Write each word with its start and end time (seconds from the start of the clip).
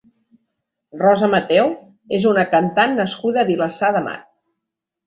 Rosa 1.01 1.29
Mateu 1.35 1.69
és 2.19 2.27
una 2.33 2.47
cantant 2.57 2.99
nascuda 3.03 3.45
a 3.45 3.47
Vilassar 3.53 3.97
de 4.01 4.05
Mar. 4.11 4.21